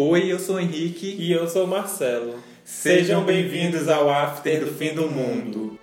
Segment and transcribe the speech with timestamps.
[0.00, 1.16] Oi, eu sou o Henrique.
[1.18, 2.36] E eu sou o Marcelo.
[2.64, 5.76] Sejam bem-vindos ao After do Fim do Mundo.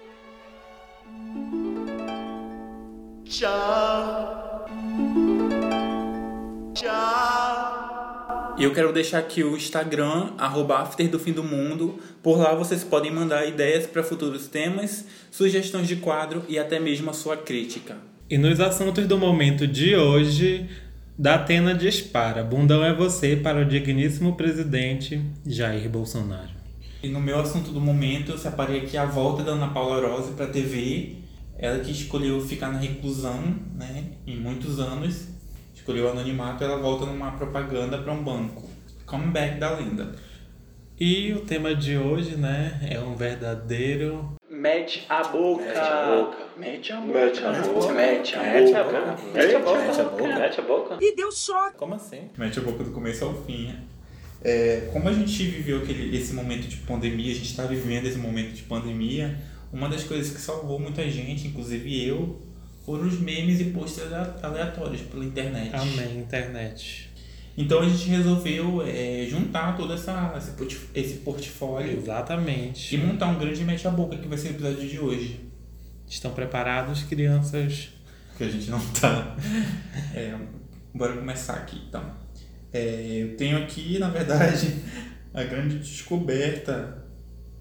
[3.26, 4.70] Tchau.
[6.74, 8.56] Tchau.
[8.58, 12.00] E eu quero deixar aqui o Instagram, arroba After do Fim do Mundo.
[12.24, 17.10] Por lá vocês podem mandar ideias para futuros temas, sugestões de quadro e até mesmo
[17.10, 17.98] a sua crítica.
[18.30, 20.70] E nos assuntos do momento de hoje,
[21.18, 22.44] da Atena dispara.
[22.44, 26.52] Bundão é você para o digníssimo presidente Jair Bolsonaro.
[27.02, 30.34] E no meu assunto do momento, eu separei aqui a volta da Ana Paula Rose
[30.34, 31.18] para a TV.
[31.58, 33.42] Ela que escolheu ficar na reclusão,
[33.76, 35.30] né, em muitos anos,
[35.74, 38.70] escolheu o anonimato, ela volta numa propaganda para um banco.
[39.06, 40.16] Comeback da lenda.
[41.00, 45.64] E o tema de hoje, né, é um verdadeiro Mete a boca.
[45.64, 46.38] Mete a boca.
[46.58, 47.14] Mete a boca.
[47.24, 47.94] Mete a boca.
[47.94, 49.14] Mete a boca.
[49.34, 50.40] Mete a boca.
[50.40, 50.98] Mete a boca.
[51.00, 51.78] E deu choque.
[51.78, 52.30] Como assim?
[52.36, 53.68] Mete a boca do começo ao fim.
[53.68, 53.80] né?
[54.44, 58.18] É, como a gente viveu aquele, esse momento de pandemia, a gente está vivendo esse
[58.18, 59.36] momento de pandemia,
[59.72, 62.40] uma das coisas que salvou muita gente, inclusive eu,
[62.86, 65.72] foram os memes e posts ale- aleatórios pela internet.
[65.76, 67.10] Amém, internet.
[67.58, 70.34] Então a gente resolveu é, juntar todo essa,
[70.94, 72.94] esse, portfólio Exatamente.
[72.94, 75.40] e montar um grande mete a boca que vai ser o episódio de hoje.
[76.08, 77.96] Estão preparados, crianças?
[78.38, 79.36] que a gente não tá.
[80.14, 80.34] É,
[80.94, 82.04] bora começar aqui então.
[82.72, 84.82] É, eu tenho aqui, na verdade,
[85.34, 87.06] a grande descoberta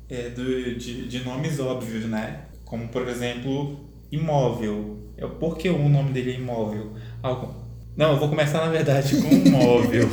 [0.08, 2.46] é, do, de, de nomes óbvios, né?
[2.64, 5.12] Como, por exemplo, imóvel.
[5.16, 6.94] É, por que o nome dele é imóvel?
[7.22, 7.63] Algo...
[7.96, 10.08] Não, eu vou começar, na verdade, com um móvel.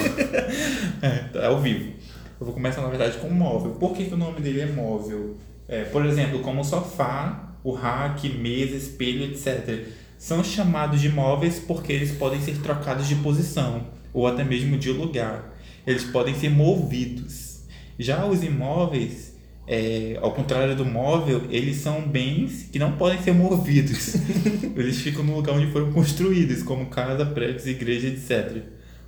[1.02, 1.94] é, é ao vivo.
[2.40, 3.72] Eu vou começar, na verdade, com um móvel.
[3.72, 5.36] Por que, que o nome dele é móvel?
[5.68, 9.88] É, por exemplo, como sofá, o rack, mesa, espelho, etc.
[10.16, 14.92] São chamados de móveis porque eles podem ser trocados de posição ou até mesmo de
[14.92, 15.52] lugar.
[15.86, 17.64] Eles podem ser movidos.
[17.98, 19.31] Já os imóveis,
[19.74, 24.16] é, ao contrário do móvel, eles são bens que não podem ser movidos.
[24.76, 28.64] eles ficam no lugar onde foram construídos, como casa, prédios, igreja, etc.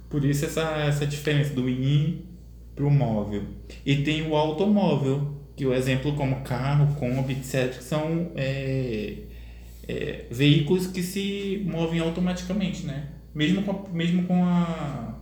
[0.10, 2.22] Por isso essa, essa diferença do in
[2.74, 3.44] para o móvel.
[3.86, 9.16] E tem o automóvel, que o exemplo como carro, Kombi, etc., que são é,
[9.86, 13.10] é, veículos que se movem automaticamente, né?
[13.36, 15.20] Mesmo com a, mesmo com a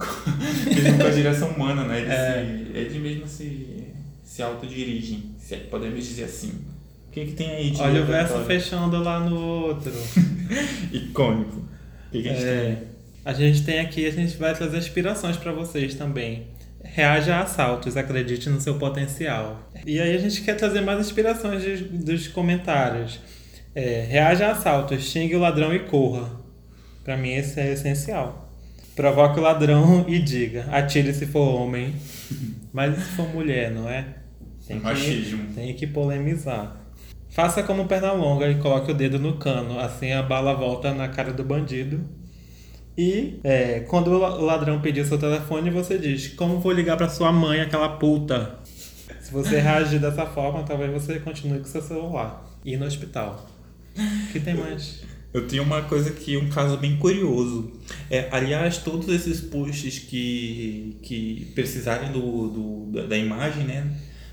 [0.66, 2.00] mesmo com a direção humana, né?
[2.00, 3.87] Eles, se, eles mesmo se,
[4.28, 6.50] se autodirigem, se é que podemos dizer assim.
[7.08, 9.90] O que, que tem aí de Olha o verso fechando lá no outro.
[10.92, 11.56] icônico.
[11.56, 12.78] O que, que a gente É, tem?
[13.24, 16.46] a gente tem aqui, a gente vai trazer inspirações para vocês também.
[16.84, 19.68] Reaja a assaltos, acredite no seu potencial.
[19.86, 23.18] E aí a gente quer trazer mais inspirações de- dos comentários.
[23.74, 26.30] É, reaja a assaltos, xingue o ladrão e corra.
[27.04, 28.52] Para mim esse é essencial.
[28.94, 31.94] Provoque o ladrão e diga, atire se for homem.
[32.72, 34.04] Mas se for mulher, não é?
[34.68, 35.52] Tem que, Machismo.
[35.54, 36.76] tem que polemizar.
[37.30, 41.08] Faça como perna longa e coloque o dedo no cano, assim a bala volta na
[41.08, 42.00] cara do bandido.
[42.96, 46.96] E é, quando o la- o ladrão pedir seu telefone, você diz: Como vou ligar
[46.96, 48.58] pra sua mãe, aquela puta?
[49.20, 53.46] Se você reagir dessa forma, talvez você continue com seu celular e ir no hospital.
[53.96, 55.02] O que tem mais?
[55.32, 57.70] Eu tenho uma coisa aqui, um caso bem curioso.
[58.10, 63.86] É, aliás, todos esses posts que, que precisarem do, do, da, da imagem, né?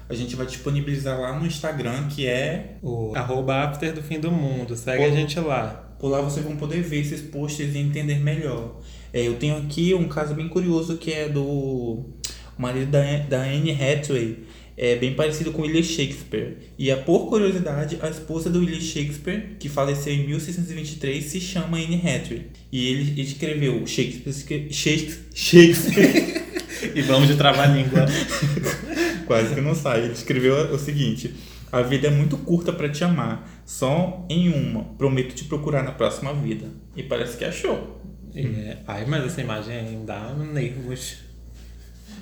[0.08, 2.78] A gente vai disponibilizar lá no Instagram, que é.
[2.82, 4.76] O arroba after do fim do mundo.
[4.76, 5.10] Segue Pô.
[5.10, 5.96] a gente lá.
[6.00, 8.80] Por lá vocês vão poder ver esses posts e entender melhor.
[9.12, 13.44] É, eu tenho aqui um caso bem curioso que é do o marido da, da
[13.44, 14.40] Anne Hathaway.
[14.78, 16.58] É bem parecido com William Shakespeare.
[16.78, 21.78] E é por curiosidade, a esposa do William Shakespeare, que faleceu em 1623, se chama
[21.78, 22.48] Anne Hathaway.
[22.72, 24.34] E ele escreveu Shakespeare.
[24.70, 25.28] Shakespeare.
[25.34, 26.46] Shakespeare
[26.94, 28.06] E vamos de trava-língua.
[29.26, 30.04] Quase que não sai.
[30.04, 31.34] Ele escreveu o seguinte:
[31.72, 34.84] A vida é muito curta para te amar, só em uma.
[34.98, 36.68] Prometo te procurar na próxima vida.
[36.96, 38.02] E parece que achou.
[38.36, 41.26] É, ai, mas essa imagem dá nervos.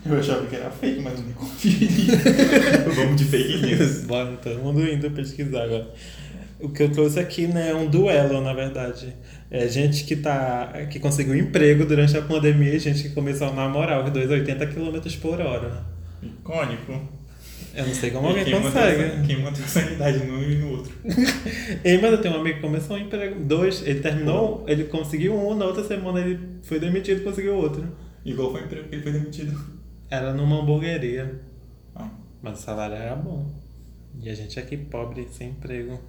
[0.05, 1.87] Eu achava que era fake, mas eu nem conferi.
[2.95, 4.03] Vamos de fake news.
[4.03, 5.93] Bora, todo mundo indo pesquisar agora.
[6.59, 9.13] O que eu trouxe aqui né, é um duelo, na verdade.
[9.49, 13.53] É gente que, tá, que conseguiu emprego durante a pandemia e gente que começou a
[13.53, 15.85] namorar os dois a 80 km por hora.
[16.27, 17.01] Icônico.
[17.75, 19.27] Eu não sei como E alguém quem consegue.
[19.27, 20.93] Quem manteve a sanidade num e no outro.
[21.83, 23.43] Ei, mas eu tenho um amigo que começou um emprego.
[23.43, 27.87] Dois, ele terminou, ele conseguiu um, na outra semana ele foi demitido e conseguiu outro.
[28.23, 29.59] E qual foi o emprego que ele foi demitido?
[30.09, 31.41] Era numa hamburgueria.
[31.95, 32.09] Ah,
[32.41, 33.51] Mas o salário era bom.
[34.21, 35.99] E a gente aqui pobre, sem emprego.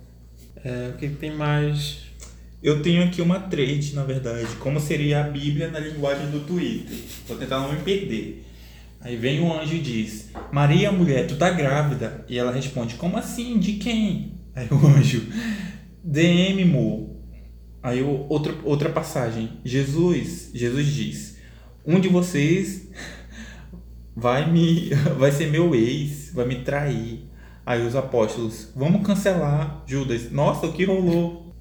[0.62, 2.02] É, o que que tem mais?
[2.62, 4.46] Eu tenho aqui uma trade, na verdade.
[4.56, 6.96] Como seria a Bíblia na linguagem do Twitter.
[7.26, 8.44] Vou tentar não me perder.
[9.04, 12.24] Aí vem o anjo e diz: Maria, mulher, tu tá grávida.
[12.26, 13.58] E ela responde: Como assim?
[13.58, 14.40] De quem?
[14.56, 15.28] Aí o anjo:
[16.02, 17.22] DM, mo.
[17.82, 21.36] Aí o, outro, outra passagem: Jesus, Jesus diz:
[21.86, 22.88] Um de vocês
[24.16, 27.28] vai me vai ser meu ex, vai me trair.
[27.66, 29.84] Aí os apóstolos: Vamos cancelar.
[29.86, 31.54] Judas: Nossa, o que rolou?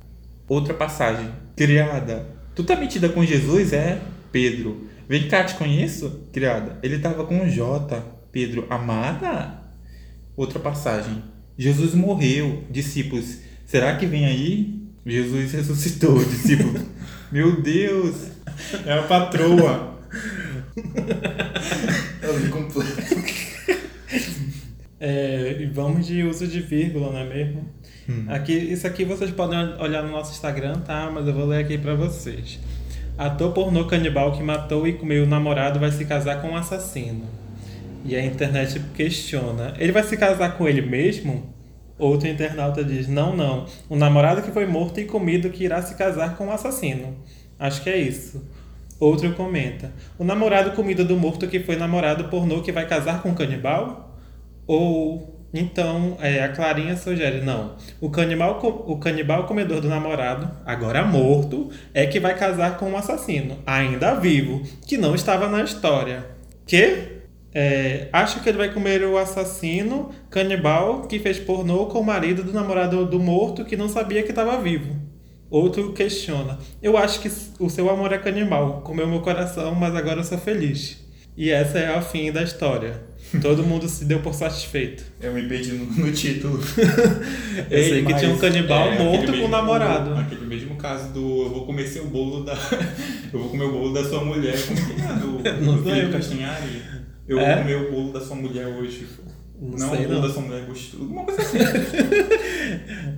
[0.47, 2.25] Outra passagem: Criada,
[2.55, 3.73] tu tá metida com Jesus?
[3.73, 4.01] É?
[4.31, 6.27] Pedro: Vem cá, te conheço?
[6.31, 8.01] Criada: Ele tava com o J.
[8.31, 9.61] Pedro: Amada?
[10.35, 11.23] Outra passagem:
[11.57, 12.63] Jesus morreu.
[12.69, 14.81] Discípulos: Será que vem aí?
[15.05, 16.17] Jesus ressuscitou.
[16.23, 16.81] Discípulos:
[17.31, 18.15] Meu Deus!
[18.85, 19.93] É a patroa.
[22.23, 22.83] É completo.
[25.05, 27.69] É, e vamos de uso de vírgula, não é mesmo?
[28.07, 28.23] Hum.
[28.29, 31.11] Aqui, isso aqui vocês podem olhar no nosso Instagram, tá?
[31.13, 32.57] Mas eu vou ler aqui pra vocês.
[33.17, 37.27] Ator pornô canibal que matou e comeu o namorado vai se casar com um assassino.
[38.03, 41.53] E a internet questiona: ele vai se casar com ele mesmo?
[41.97, 43.65] Outro internauta diz: não, não.
[43.87, 47.15] O namorado que foi morto e comido que irá se casar com um assassino.
[47.59, 48.43] Acho que é isso.
[48.99, 53.29] Outro comenta: o namorado comido do morto que foi namorado pornô que vai casar com
[53.29, 54.17] um canibal?
[54.65, 57.75] Ou então é, a Clarinha sugere: não.
[58.01, 62.97] O canibal, o canibal comedor do namorado, agora morto, é que vai casar com um
[62.97, 66.25] assassino, ainda vivo, que não estava na história.
[66.65, 67.13] Que?
[67.55, 72.43] É, acho que ele vai comer o assassino canibal que fez pornô com o marido
[72.43, 74.95] do namorado do morto que não sabia que estava vivo.
[75.51, 76.57] Outro questiona.
[76.81, 78.81] Eu acho que o seu amor é canibal.
[78.81, 80.97] Comeu meu coração, mas agora eu sou feliz.
[81.37, 83.03] E essa é a fim da história.
[83.41, 85.03] Todo mundo se deu por satisfeito.
[85.21, 86.59] Eu me perdi no, no título.
[87.69, 90.13] Eu sei que tinha um canibal aquele morto com um namorado.
[90.15, 92.53] Aquele mesmo caso do eu vou comer seu bolo da.
[93.33, 94.55] eu vou comer o bolo da sua mulher.
[94.65, 95.13] Como que é?
[95.59, 96.11] Do, Não do Felipe.
[96.13, 96.81] Castanhari.
[97.27, 97.55] Eu É?
[97.55, 99.07] vou comer o bolo da sua mulher hoje.
[99.59, 100.27] Não Não, sei, o bolo não.
[100.27, 101.03] da sua mulher gostoso.
[101.03, 101.57] Alguma coisa assim.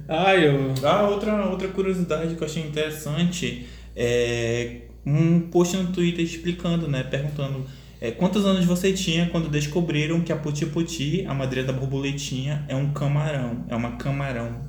[0.07, 0.73] Ai, eu.
[0.83, 3.65] Ah, outra, outra curiosidade que eu achei interessante
[3.95, 7.03] é um post no Twitter explicando, né?
[7.03, 7.65] Perguntando
[8.01, 12.75] é, quantos anos você tinha quando descobriram que a Puti-Puti, a madeira da borboletinha, é
[12.75, 13.65] um camarão.
[13.69, 14.62] É uma camarão.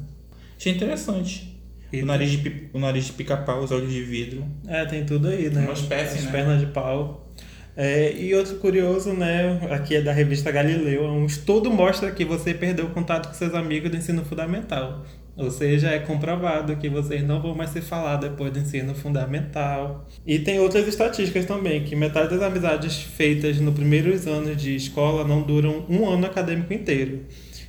[0.58, 1.56] Achei interessante.
[1.92, 4.44] E O nariz, de, o nariz de pica-pau, os olhos de vidro.
[4.66, 5.62] É, tem tudo aí, né?
[5.62, 6.32] Uma espécie, As né?
[6.32, 7.32] pernas de pau.
[7.76, 9.68] É, e outro curioso, né?
[9.70, 11.04] Aqui é da revista Galileu.
[11.04, 15.04] Um estudo mostra que você perdeu o contato com seus amigos do ensino fundamental.
[15.36, 20.06] Ou seja, é comprovado que vocês não vão mais se falar depois do ensino fundamental.
[20.26, 25.24] E tem outras estatísticas também, que metade das amizades feitas nos primeiros anos de escola
[25.24, 27.20] não duram um ano acadêmico inteiro.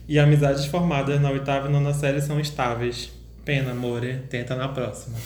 [0.08, 3.12] E amizades formadas na oitava e nona série são estáveis.
[3.44, 5.18] Pena, amore, tenta na próxima.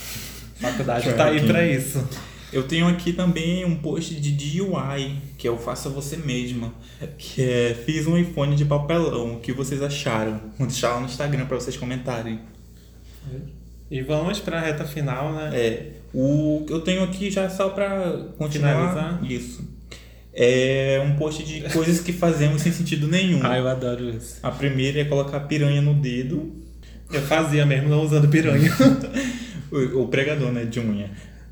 [0.55, 2.03] Faculdade tá aí pra isso.
[2.51, 6.73] Eu tenho aqui também um post de DIY, que é o Faça Você Mesma,
[7.17, 10.39] que é Fiz um iPhone de papelão, o que vocês acharam?
[10.57, 12.39] Vou deixar lá no Instagram pra vocês comentarem.
[13.89, 15.51] E vamos pra reta final, né?
[15.53, 18.89] É, o que eu tenho aqui já só pra continuar.
[18.89, 19.31] Finalizar?
[19.31, 19.69] Isso.
[20.33, 23.41] É um post de coisas que fazemos sem sentido nenhum.
[23.43, 24.39] Ah, eu adoro isso.
[24.41, 26.53] A primeira é colocar piranha no dedo,
[27.11, 28.71] Eu fazia mesmo, não usando piranha.
[29.69, 31.11] o, o pregador, né, de unha.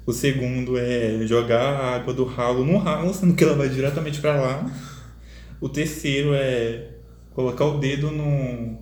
[0.10, 4.20] O segundo é jogar a água do ralo no ralo, sendo que ela vai diretamente
[4.20, 4.66] pra lá.
[5.62, 6.88] O terceiro é
[7.30, 8.80] colocar o dedo no.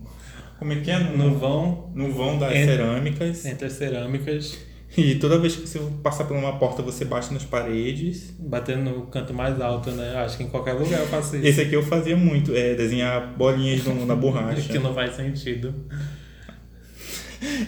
[0.57, 0.97] Como é que é?
[0.97, 3.45] No vão, no vão das Entre- cerâmicas.
[3.45, 4.57] entre as cerâmicas,
[4.97, 8.33] E toda vez que você passar por uma porta, você bate nas paredes.
[8.39, 10.15] batendo no canto mais alto, né?
[10.15, 11.45] Acho que em qualquer lugar eu faço isso.
[11.45, 14.61] Esse aqui eu fazia muito, é desenhar bolinhas no- na borracha.
[14.71, 15.75] que não faz sentido.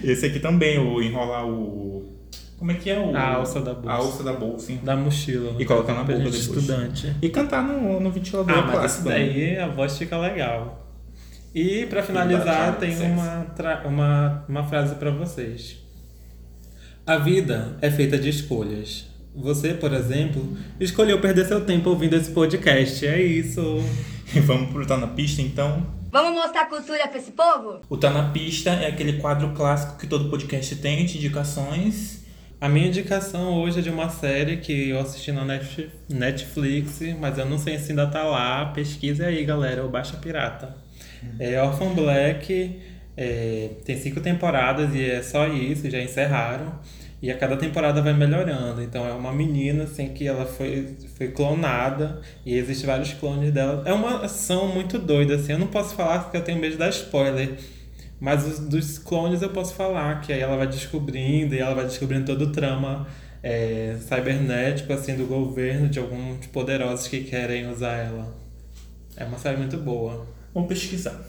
[0.02, 2.18] Esse aqui também, o enrolar o.
[2.60, 3.16] Como é que é o.
[3.16, 3.90] A alça da bolsa.
[3.90, 4.74] A alça da bolsa.
[4.84, 5.54] Da mochila.
[5.54, 6.36] no E colocar na boca depois.
[6.36, 7.16] estudante.
[7.22, 9.12] E cantar no, no ventilador Ah, mas isso né?
[9.14, 10.86] daí a voz fica legal.
[11.56, 13.12] E pra finalizar, tem sexy.
[13.12, 13.48] uma,
[13.86, 15.78] uma, uma frase pra vocês.
[17.08, 19.08] A vida é feita de escolhas.
[19.34, 23.08] Você, por exemplo, escolheu perder seu tempo ouvindo esse podcast.
[23.08, 23.62] É isso.
[24.36, 25.88] E vamos pro Tá na Pista então.
[26.12, 27.80] Vamos mostrar cultura pra esse povo?
[27.90, 32.19] O Tá na Pista é aquele quadro clássico que todo podcast tem, de indicações.
[32.60, 37.38] A minha indicação hoje é de uma série que eu assisti na Net- Netflix, mas
[37.38, 38.66] eu não sei se ainda tá lá.
[38.68, 40.76] Pesquise aí, galera, o Baixa Pirata.
[41.40, 42.80] É Orphan Black,
[43.16, 46.74] é, tem cinco temporadas e é só isso, já encerraram.
[47.22, 48.82] E a cada temporada vai melhorando.
[48.82, 53.84] Então é uma menina assim que ela foi, foi clonada e existem vários clones dela.
[53.86, 55.54] É uma ação muito doida, assim.
[55.54, 57.52] Eu não posso falar porque eu tenho medo dar spoiler.
[58.20, 61.86] Mas os, dos clones eu posso falar, que aí ela vai descobrindo e ela vai
[61.86, 63.08] descobrindo todo o trama
[63.42, 68.36] é, cibernético assim, do governo, de alguns poderosos que querem usar ela.
[69.16, 70.28] É uma série muito boa.
[70.54, 71.20] Vou pesquisar.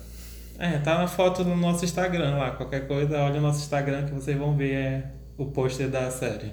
[0.58, 2.50] É, tá na foto no nosso Instagram lá.
[2.50, 6.52] Qualquer coisa, olha o nosso Instagram que vocês vão ver é, o pôster da série.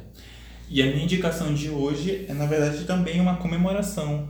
[0.69, 4.29] E a minha indicação de hoje é, na verdade, também uma comemoração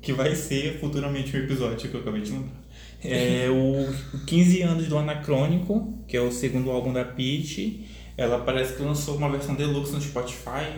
[0.00, 2.63] que vai ser futuramente um episódio que eu acabei de lembrar.
[3.04, 3.92] É o
[4.26, 7.84] 15 anos do Anacrônico, que é o segundo álbum da Peach.
[8.16, 10.72] Ela parece que lançou uma versão deluxe no Spotify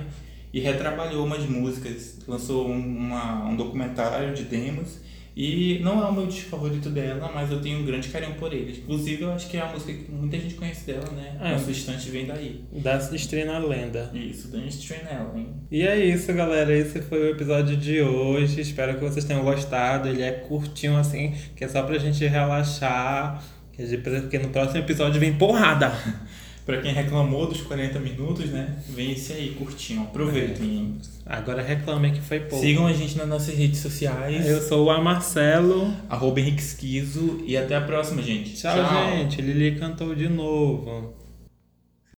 [0.52, 2.18] e retrabalhou umas músicas.
[2.26, 4.98] Lançou uma, um documentário de demos.
[5.36, 8.54] E não é o meu disco favorito dela, mas eu tenho um grande carinho por
[8.54, 8.80] ele.
[8.82, 11.36] Inclusive, eu acho que é a música que muita gente conhece dela, né?
[11.38, 11.52] É.
[11.52, 12.64] Nosso instante vem daí.
[12.72, 14.10] Da Estrela Lenda.
[14.14, 15.48] Isso, Dan Strenell, hein?
[15.70, 16.74] E é isso, galera.
[16.74, 18.62] Esse foi o episódio de hoje.
[18.62, 20.08] Espero que vocês tenham gostado.
[20.08, 23.36] Ele é curtinho assim, que é só pra gente relaxar.
[23.36, 23.42] a
[24.02, 25.92] Porque no próximo episódio vem porrada.
[26.66, 28.76] Pra quem reclamou dos 40 minutos, né?
[28.88, 30.02] Vem esse aí, curtinho.
[30.02, 30.66] Aproveitem.
[30.66, 30.98] hein?
[31.24, 32.62] Agora reclamem que foi pouco.
[32.62, 34.44] Sigam a gente nas nossas redes sociais.
[34.46, 35.94] Eu sou o Marcelo.
[36.10, 37.40] Arroba Henrique Esquizo.
[37.46, 38.54] E até a próxima, gente.
[38.54, 38.74] Tchau,
[39.16, 39.40] gente.
[39.40, 41.14] Lili cantou de novo.